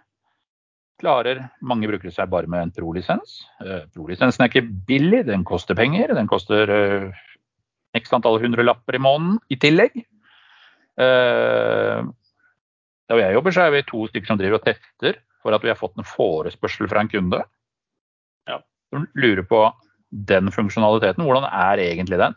[1.02, 3.42] Klarer mange brukere seg bare med en pro-lisens?
[3.92, 6.14] Pro-lisensen er ikke billig, den koster penger.
[6.16, 6.72] Den koster
[7.96, 9.92] x antall hundrelapper i måneden i tillegg.
[10.96, 12.06] Der
[13.20, 15.78] jeg jobber, så er vi to stykker som driver og tester for at vi har
[15.78, 17.42] fått en forespørsel fra en kunde.
[18.50, 18.58] Ja.
[18.94, 19.62] Som lurer på
[20.10, 21.28] den funksjonaliteten.
[21.28, 22.34] Hvordan er egentlig den?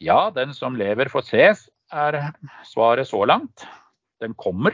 [0.00, 2.30] Ja, den som lever får ses, er
[2.70, 3.66] svaret så langt.
[4.22, 4.72] Den kommer.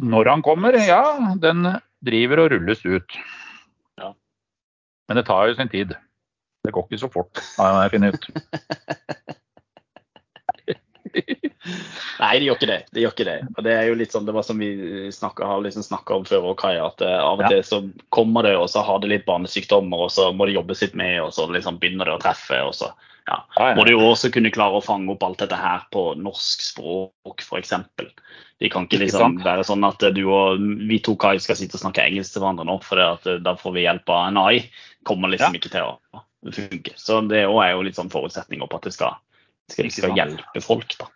[0.00, 1.02] Når han kommer, ja,
[1.42, 1.66] den
[2.04, 3.18] driver og rulles ut.
[4.00, 4.14] Ja.
[5.08, 5.92] Men det tar jo sin tid.
[6.64, 8.24] Det går ikke så fort, har jeg funnet ut.
[12.20, 12.78] Nei, det gjør ikke det.
[12.92, 13.38] Det gjør ikke det.
[13.56, 14.70] Og det er jo litt sånn, det var som vi
[15.14, 17.52] snakket, har liksom snakka om før, og Kaja, at uh, av og ja.
[17.54, 17.78] til så
[18.14, 21.16] kommer det, og så har det litt barnesykdommer, og så må det jobbes litt med,
[21.24, 22.60] og så liksom begynner det å treffe.
[22.66, 22.92] og så
[23.30, 26.64] ja, ja, må du også kunne klare å fange opp alt dette her på norsk
[26.66, 27.76] språk, f.eks.
[28.60, 31.84] De kan ikke liksom være sånn at du og vi to Kai skal sitte og
[31.84, 34.64] snakke engelsk til hverandre nå, for eh, da får vi hjelp av en AI.
[35.06, 36.96] Kommer liksom ikke til å funke.
[36.98, 39.16] Så det er jo litt sånn forutsetninger på at det skal,
[39.70, 40.98] skal, skal hjelpe folk.
[40.98, 41.08] da.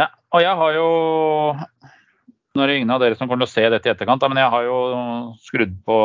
[0.00, 0.88] Ja, og jeg har jo
[2.50, 4.40] Nå er det ingen av dere som kommer til å se dette i etterkant, men
[4.40, 4.78] jeg har jo
[5.44, 5.98] skrudd på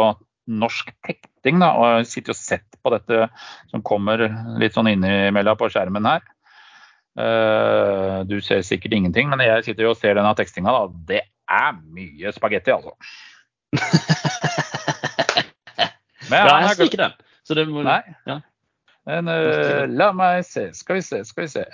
[0.45, 3.27] norsk tekting da, og sitter og sett på dette
[3.71, 4.27] som kommer
[4.61, 6.25] litt sånn innimellom på skjermen her.
[7.15, 10.73] Uh, du ser sikkert ingenting, men jeg sitter jo og ser denne tekstinga.
[11.07, 12.95] Det er mye spagetti, altså.
[16.29, 17.15] men, ja, jeg ser ikke den.
[17.45, 18.01] Så det må, Nei.
[18.27, 18.41] Ja.
[19.05, 20.71] Men uh, la meg se.
[20.75, 21.65] Skal vi se, skal vi se.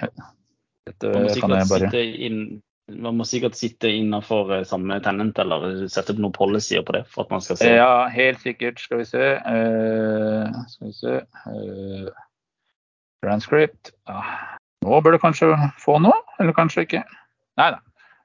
[0.88, 1.90] Dette kan jeg bare
[2.92, 7.06] Man må sikkert sitte innenfor eh, samme tenent eller sette opp noen policyer på det.
[7.12, 7.70] for at man skal se.
[7.76, 8.82] Ja, helt sikkert.
[8.82, 9.30] Skal vi se.
[9.46, 11.16] Uh, skal vi se.
[11.46, 12.10] Uh,
[13.24, 13.94] transcript.
[14.10, 14.58] Ah.
[14.86, 17.06] Nå bør du kanskje få noe, eller kanskje ikke.
[17.62, 17.82] Nei da.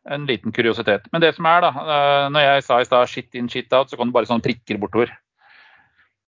[0.07, 1.09] En liten kuriositet.
[1.13, 1.87] Men det som er, da,
[2.31, 4.79] når jeg sa i stad shit in, shit out, så kom det bare sånne prikker
[4.79, 5.11] bortover.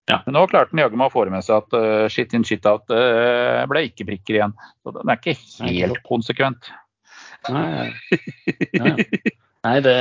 [0.10, 0.24] Ja.
[0.26, 2.66] Men nå klarte han jaggu meg å få med seg at uh, shit in, shit
[2.70, 4.56] out uh, ble ikke prikker igjen.
[4.82, 5.36] Så den er ikke
[5.70, 6.72] helt konsekvent.
[7.50, 7.90] Nei,
[8.76, 8.94] ja.
[9.68, 9.96] Nei det,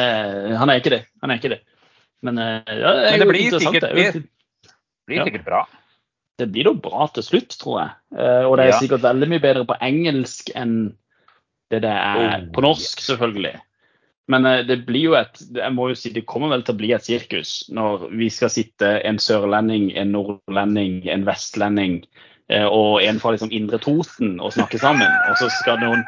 [0.61, 1.03] han er ikke det.
[1.23, 1.61] Han er ikke det.
[2.27, 3.95] Men, uh, ja, det, Men det blir sikkert, det
[5.11, 5.65] blir sikkert bra.
[6.39, 7.95] Det blir jo bra til slutt, tror jeg.
[8.47, 10.77] og det er sikkert veldig mye bedre på engelsk enn
[11.73, 13.57] det det er oh, på norsk, selvfølgelig.
[14.29, 16.81] Men eh, det blir jo et jeg må jo si, det kommer vel til å
[16.81, 22.01] bli et sirkus når vi skal sitte en sørlending, en nordlending, en vestlending
[22.53, 25.09] eh, og en fra liksom Indre Toten og snakke sammen.
[25.31, 26.05] Og så skal noen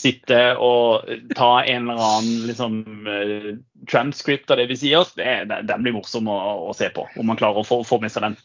[0.00, 1.06] sitte og
[1.38, 3.50] ta en eller annen liksom, uh,
[3.90, 5.06] transcript av det vi sier.
[5.16, 8.00] Det, det, den blir morsom å, å, se på, om man klarer å få, få
[8.02, 8.38] med seg den.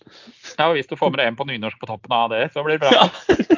[0.56, 2.66] Ja, og Hvis du får med deg en på nynorsk på toppen av det, så
[2.66, 2.94] blir det bra.
[2.96, 3.10] Ja.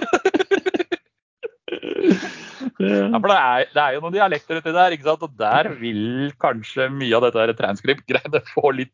[2.82, 5.25] Ja, for det er, det er, jo noen dialekter uti der, ikke sant?
[5.25, 8.93] og der vil kanskje mye av dette transcript-greiene få litt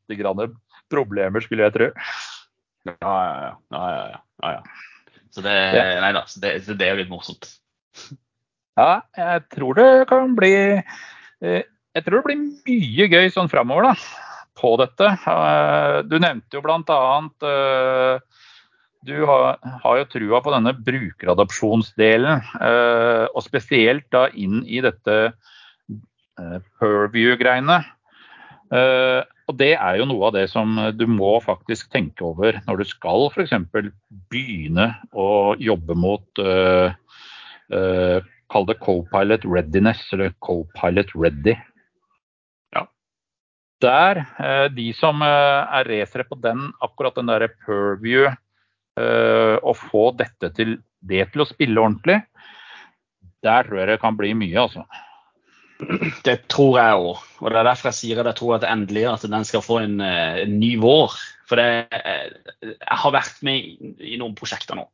[0.92, 1.90] problemer, skulle jeg tro.
[2.88, 3.54] Ja, ja, ja.
[3.72, 5.22] ja, ja, ja.
[5.36, 5.56] Så det,
[6.02, 7.50] nei da, så det, det er jo litt morsomt.
[8.78, 11.64] Ja, jeg tror det kan bli eh,
[11.98, 13.94] Jeg tror det blir mye gøy sånn framover, da,
[14.58, 15.10] på dette.
[15.18, 18.44] Eh, du nevnte jo annet eh,
[19.08, 22.42] du har, har, jo trua på denne brukeradopsjonsdelen,
[23.30, 25.16] og spesielt da inn i dette
[26.82, 27.78] Purview-greiene.
[29.48, 32.90] Og det er jo noe av det som du må faktisk tenke over når du
[32.90, 33.54] skal f.eks.
[34.34, 36.92] begynne å jobbe mot uh,
[38.52, 41.58] Kall det co-pilot readiness, eller co-pilot ready.
[42.76, 42.86] Ja.
[43.84, 48.30] Der, uh, de som er racere på den, akkurat den derre Purview
[48.98, 50.72] å få dette til,
[51.06, 52.16] det til å spille ordentlig,
[53.46, 54.88] der tror jeg det kan bli mye, altså.
[56.26, 57.26] Det tror jeg òg.
[57.44, 59.80] Og det er derfor jeg sier at jeg tror at endelig at den skal få
[59.84, 61.14] en, eh, en ny vår.
[61.48, 62.32] For det, eh,
[62.64, 64.88] jeg har vært med i, i noen prosjekter nå.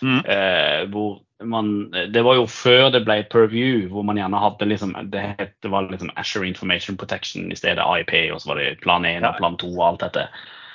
[0.00, 0.20] Mm.
[0.24, 4.94] Eh, hvor man, det var jo før det ble Purview, hvor man gjerne hadde liksom,
[5.10, 8.80] det, het, det var liksom Asher Information Protection i stedet IP, og så var det
[8.82, 9.28] plan 1 Ja.
[9.30, 10.26] og plan 2 og alt dette.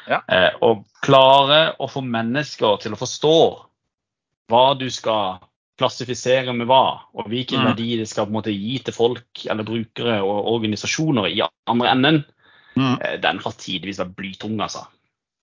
[0.10, 0.20] Ja.
[0.30, 3.36] Eh, og klare å få mennesker til å forstå
[4.50, 5.40] hva du skal
[5.80, 7.66] klassifisere med hva, og hvilken Mm.
[7.72, 11.90] verdi det skal på en måte gi til folk eller brukere og organisasjoner i andre
[11.92, 12.26] enden,
[12.78, 12.98] Mm.
[13.02, 14.86] eh, den har tidvis vært blytung, altså.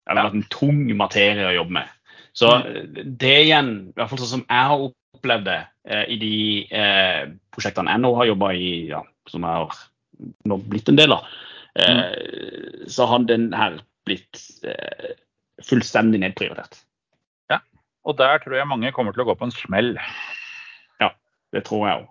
[0.09, 1.89] Har vært en tung materie å jobbe med.
[2.35, 4.91] Så eh, det igjen, i hvert fall sånn som jeg har
[5.23, 6.35] opplevd det eh, i de
[6.75, 9.81] eh, prosjektene jeg nå har jobba i, ja, som jeg har
[10.51, 11.27] nå blitt en del av,
[11.79, 15.15] eh, så har den her blitt eh,
[15.63, 16.83] fullstendig nedprioritert.
[17.53, 17.63] Ja,
[18.05, 19.95] Og der tror jeg mange kommer til å gå på en smell.
[21.53, 22.09] Det tror jeg òg.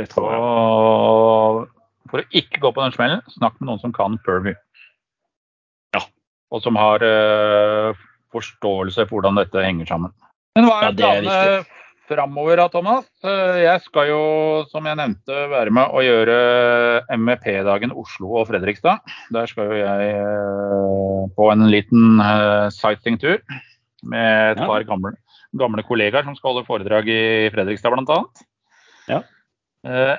[0.00, 0.40] Det tror jeg.
[0.40, 4.54] Og for å ikke gå på den smellen, snakk med noen som kan Furby,
[5.94, 6.00] Ja.
[6.50, 8.00] Og som har eh,
[8.32, 10.14] forståelse for hvordan dette henger sammen.
[10.56, 11.79] Men hva Ja, er det er planene
[12.10, 13.06] framover da, Thomas?
[13.24, 14.20] Eh, Jeg skal jo,
[14.72, 16.36] som jeg nevnte, være med å gjøre
[17.16, 18.98] MEP-dagen Oslo og Fredrikstad.
[19.32, 23.38] Der skal jo jeg eh, på en liten eh, sightseeingtur
[24.02, 24.66] med et Ja.
[24.66, 25.14] par gamle,
[25.56, 28.20] gamle kollegaer som skal holde foredrag i Fredrikstad bl.a.
[29.10, 29.22] Ja.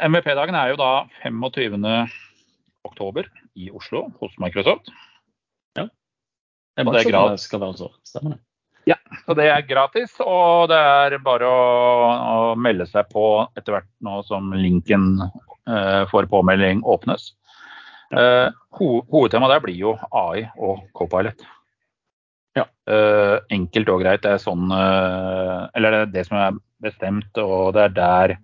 [0.08, 1.84] MVP-dagen er jo da 25.
[2.88, 4.90] oktober i Oslo hos Microsoft.
[5.76, 7.32] Det Og det er grad.
[7.36, 7.90] det skal være så.
[8.08, 8.40] Stemmer det.
[9.26, 11.62] Så det er gratis, og det er bare å,
[12.52, 13.26] å melde seg på
[13.58, 17.32] etter hvert nå som linken eh, for påmelding åpnes.
[18.12, 18.48] Eh,
[18.80, 21.46] ho hovedtemaet der blir jo AI og Copilot.
[22.58, 22.66] Ja.
[22.90, 24.24] Eh, enkelt og greit.
[24.26, 28.36] Det er sånn eh, Eller det er det som er bestemt, og det er der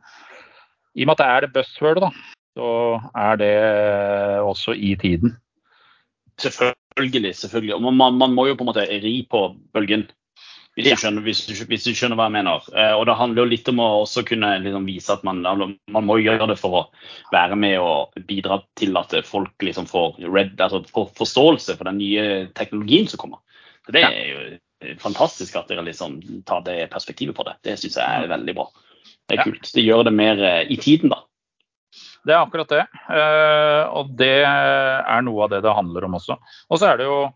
[0.95, 2.69] I og med at det er det buzzwordet, da, så
[3.17, 3.55] er det
[4.45, 5.35] også i tiden.
[6.41, 7.33] Selvfølgelig.
[7.35, 7.75] selvfølgelig.
[7.75, 10.07] Og man, man må jo på en måte ri på bølgen.
[10.77, 10.93] Hvis, Ja.
[10.93, 12.65] du skjønner, hvis, du, hvis du skjønner hva jeg mener.
[12.77, 16.05] Eh, og det handler jo litt om å også kunne liksom, vise at man, man
[16.05, 16.83] må gjøre det for å
[17.33, 21.97] være med og bidra til at folk liksom får, red, altså får forståelse for den
[21.97, 23.41] nye teknologien som kommer.
[23.87, 27.55] Så Det er jo fantastisk at dere liksom tar det perspektivet på det.
[27.65, 28.67] Det syns jeg er veldig bra.
[29.27, 29.49] Det er Ja.
[29.49, 29.73] kult.
[29.73, 31.23] Det gjør det mer eh, i tiden, da.
[32.27, 32.85] Det er akkurat det.
[33.09, 36.37] Eh, og det er noe av det det handler om også.
[36.69, 37.33] Og så er det jo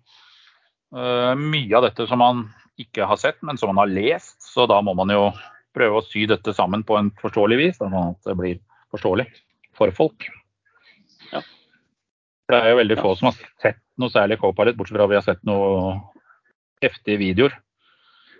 [0.93, 2.45] eh, mye av dette som man
[2.83, 4.39] ikke har sett, men som man har lest.
[4.43, 5.29] Så da må man jo
[5.75, 8.59] prøve å sy dette sammen på en forståelig vis, sånn at det blir
[8.91, 9.27] forståelig
[9.77, 10.27] for folk.
[11.31, 11.43] Ja.
[12.51, 15.19] Det er jo veldig få som har sett noe særlig Copilot, bortsett fra at vi
[15.19, 15.95] har sett noe
[16.83, 17.55] heftige videoer.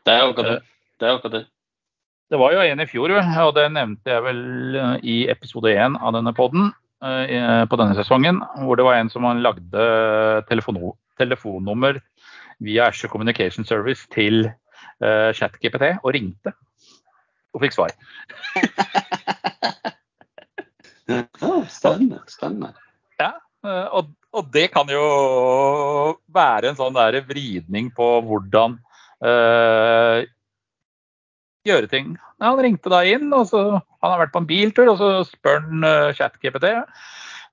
[0.06, 0.62] Det er akkurat det.
[0.98, 1.44] det, er akkurat det.
[2.32, 3.14] Det var jo en i fjor,
[3.46, 4.44] og det nevnte jeg vel
[4.80, 6.72] eh, i episode én av denne podden
[7.04, 9.88] eh, på denne sesongen, hvor det var en som lagde
[10.50, 10.82] telefon
[11.20, 12.00] telefonnummer
[12.62, 16.54] via Asher Communication Service til uh, ChatGPT og ringte
[17.52, 17.96] og fikk svar.
[21.12, 22.22] Ja, spennende.
[22.32, 22.70] spennende.
[23.20, 23.34] Ja,
[23.92, 25.02] og, og det kan jo
[26.32, 28.78] være en sånn der vridning på hvordan
[29.26, 30.22] uh,
[31.68, 32.14] gjøre ting.
[32.40, 35.12] Ja, han ringte da inn, og så han har vært på en biltur, og så
[35.30, 36.72] spør han uh, ChatGPT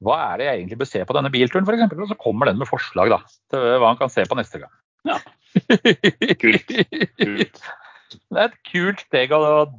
[0.06, 1.96] hva er det jeg egentlig bør se på denne bilturen, f.eks.
[1.98, 3.18] Og så kommer den med forslag da,
[3.50, 4.70] til hva han kan se på neste gang.
[5.06, 5.18] Ja.
[6.42, 6.72] Kult.
[7.18, 7.60] Kult.
[8.08, 9.38] Det er et kult steg å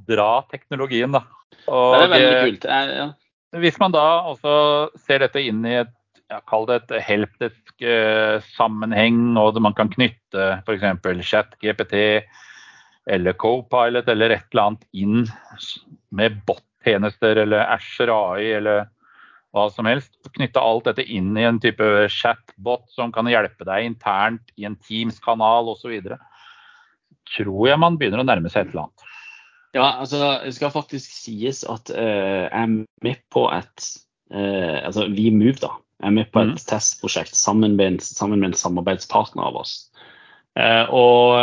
[0.10, 1.22] dra teknologien, da.
[1.66, 2.64] Det er veldig eh, kult.
[2.70, 3.08] Jeg, ja.
[3.64, 4.54] hvis man da også
[5.02, 5.94] ser dette inn i et
[6.30, 10.86] ja, kall det et helpdesk-sammenheng, og man kan knytte f.eks.
[11.26, 11.96] ChatGPT
[13.10, 15.18] eller Copilot eller et eller annet inn
[16.14, 18.78] med bot-tjenester eller Asher AI eller
[19.56, 20.12] hva som helst.
[20.36, 24.78] Knytte alt dette inn i en type chatbot som kan hjelpe deg internt i en
[24.86, 25.96] Teams-kanal osv.
[27.36, 29.08] Tror jeg man begynner å nærme seg et eller annet.
[29.78, 32.72] ja, altså det skal faktisk sies at uh, jeg er
[33.06, 33.92] med på et
[34.34, 35.76] uh, Altså vi Move, da.
[36.00, 36.64] Jeg er med på et mm.
[36.70, 39.90] testprosjekt sammen med, en, sammen med en samarbeidspartner av oss.
[40.58, 41.36] Uh, og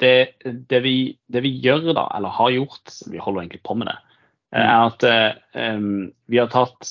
[0.00, 0.94] det, det, vi,
[1.28, 3.98] det vi gjør da, eller har gjort, vi holder egentlig på med det,
[4.52, 5.78] er at eh,
[6.26, 6.88] vi har tatt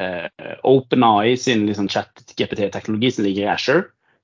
[0.00, 0.28] eh,
[0.64, 3.82] OpenAI sin liksom, chat-GPT-teknologi som ligger i Asher,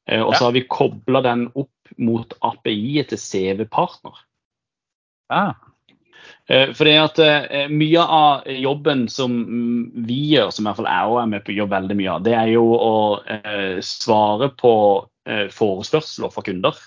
[0.08, 0.38] eh, og Ja.
[0.38, 4.16] så har vi kobla den opp mot API-et til CV-partner.
[5.30, 5.54] Ja.
[6.48, 10.90] Eh, Fordi at eh, Mye av jobben som mm, vi gjør, som i hvert fall
[10.90, 12.94] jeg og er med på gjør veldig mye av, det er jo å
[13.26, 14.74] eh, svare på
[15.26, 16.78] eh, forespørsler fra kunder.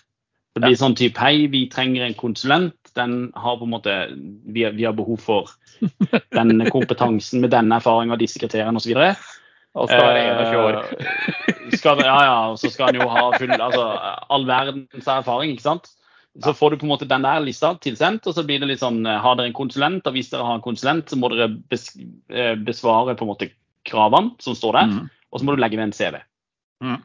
[0.56, 2.76] Det blir sånn type Hei, vi trenger en konsulent.
[3.00, 3.96] Den har på en måte
[4.46, 5.52] Vi, vi har behov for
[6.36, 8.98] den kompetansen med denne erfaringa, disse kriteriene osv.
[9.80, 10.78] Og skal være 21 år.
[10.82, 13.86] Eh, skal, ja, ja, og så skal han jo ha full, altså,
[14.34, 15.92] all verdens erfaring, ikke sant.
[16.44, 18.82] Så får du på en måte den der lista tilsendt, og så blir det litt
[18.82, 22.54] sånn Har dere en konsulent, og hvis dere har en konsulent, så må dere eh,
[22.56, 23.50] besvare på en måte
[23.90, 25.10] kravene som står der, Mm.
[25.32, 26.20] og så må du legge ved en CV.
[26.84, 27.00] Mm.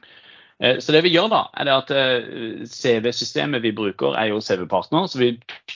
[0.63, 5.07] Eh, Så det vi gjør da, er at eh, CV-systemet vi bruker er jo CV-partner,
[5.11, 5.33] så vi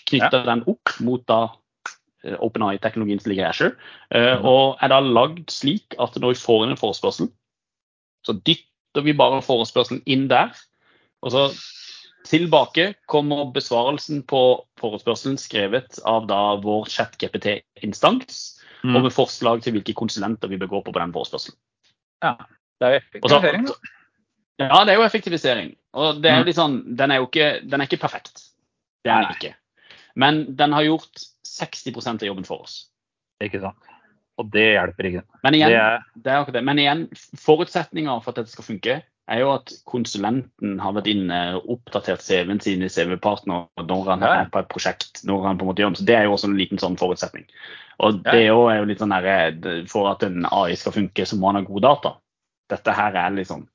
[0.07, 1.49] knytter den opp mot da
[2.25, 3.73] eh, OpenAI-teknologien som ligger i
[4.14, 4.45] eh, Mhm.
[4.47, 7.33] og er da lagd slik at når vi får inn en forespørsel,
[8.27, 10.51] så dytter vi bare forespørselen inn der,
[11.23, 11.49] og så
[12.25, 18.95] tilbake kommer besvarelsen på forespørselen skrevet av da vår chat-GPT-instans, Mm.
[18.95, 21.57] og med forslag til hvilke konsulenter vi bør gå på på den forespørselen.
[22.23, 22.37] Ja.
[22.79, 23.29] Det er jo
[23.67, 23.75] da.
[24.59, 25.75] Ja, det er jo effektivisering.
[25.94, 26.55] Og det er jo Mm.
[26.55, 28.49] sånn, den er jo ikke, den er ikke perfekt.
[29.05, 29.55] Det er den ikke.
[30.16, 31.14] Men den har gjort
[31.47, 32.88] 60% av jobben for oss.
[33.40, 33.77] Ikke sant.
[34.38, 35.23] Og det hjelper ikke.
[35.44, 36.64] Men igjen, Det er, det er det.
[36.64, 41.40] Men igjen, forutsetninga for at dette skal funke, er jo at konsulenten har vært inne
[41.59, 45.25] og oppdatert CV-en sin i CV-partner når han er på et prosjekt.
[45.25, 45.97] når han på en måte gjør.
[45.97, 47.44] Så Det er jo også en liten sånn forutsetning.
[48.01, 51.27] Og det er jo- er jo litt sånn her, For at en AI skal funke,
[51.27, 52.16] så må han ha gode data.
[52.68, 53.66] Dette her er liksom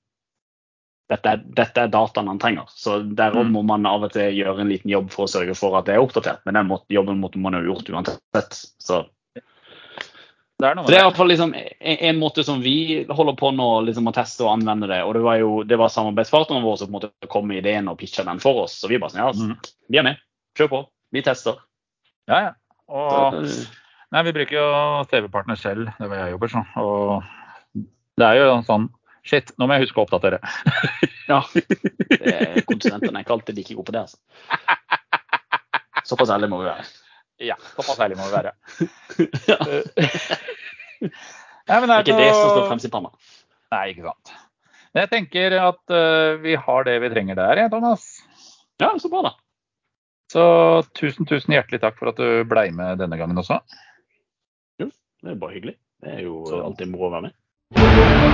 [1.14, 2.70] dette er, dette er dataen han trenger.
[2.74, 3.56] Så Derom Mm.
[3.56, 5.96] må man av og til gjøre en liten jobb for å sørge for at det
[5.96, 6.42] er oppdatert.
[6.46, 8.58] Men den måten, jobben måtte man jo gjort uansett.
[8.82, 9.04] Så
[10.62, 13.50] det er det er i hvert fall liksom en, en måte som vi holder på
[13.56, 15.02] nå, liksom å teste og anvende det.
[15.04, 17.90] Og det var jo det var samarbeidspartneren vår som på en måte kom med ideen
[17.92, 18.78] og pitcha den for oss.
[18.80, 20.22] Så vi bare sånn, ja, altså, vi er med.
[20.58, 20.82] Kjør på.
[21.12, 21.58] Vi tester.
[22.30, 22.52] Ja, ja.
[22.94, 23.40] Og
[24.14, 24.66] Nei, vi bruker jo
[25.10, 26.62] CV-partner selv, det er hvor jeg jobber, så.
[26.78, 27.86] Og
[28.22, 28.84] det er jo sånn
[29.24, 30.40] Shit, nå må jeg huske å oppdatere.
[31.32, 31.40] ja.
[32.68, 34.20] Konsulentene er ikke alltid like gode på det, altså.
[36.10, 36.84] Såpass ærlig må vi være.
[37.44, 38.52] Ja, såpass ærlig må vi være.
[39.52, 39.60] ja.
[41.04, 43.14] Nei, det Ikke det som står fremst i panna.
[43.74, 44.34] Nei, ikke sant.
[44.94, 48.04] Jeg tenker at uh, vi har det vi trenger der, Thomas.
[48.84, 49.34] Ja, så bra, da.
[50.34, 50.44] Så
[50.98, 53.60] tusen, tusen hjertelig takk for at du blei med denne gangen også.
[54.82, 54.90] Jo,
[55.24, 55.76] Det er bare hyggelig.
[56.04, 57.36] Det er jo Så- alltid moro å være med.
[57.76, 58.34] Música